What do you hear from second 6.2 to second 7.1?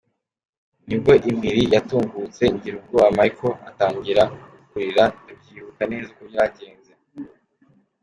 byagenze.